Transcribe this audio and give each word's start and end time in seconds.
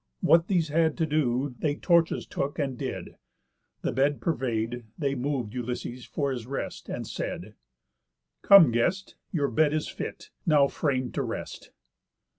What 0.21 0.47
these 0.47 0.69
had 0.69 0.97
to 0.97 1.05
do, 1.05 1.53
They 1.59 1.75
torches 1.75 2.25
took 2.25 2.57
and 2.57 2.75
did. 2.75 3.17
The 3.83 3.91
bed 3.91 4.19
purvey'd, 4.19 4.85
They 4.97 5.13
mov'd 5.13 5.53
Ulysses 5.53 6.05
for 6.05 6.31
his 6.31 6.47
rest, 6.47 6.89
and 6.89 7.05
said: 7.05 7.53
"Come 8.41 8.71
guest, 8.71 9.13
your 9.31 9.51
bed 9.51 9.73
is 9.75 9.87
fit, 9.87 10.31
now 10.43 10.67
frame 10.67 11.11
to 11.11 11.21
rest." 11.21 11.69